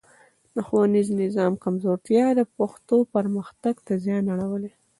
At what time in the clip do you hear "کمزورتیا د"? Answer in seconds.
1.63-2.41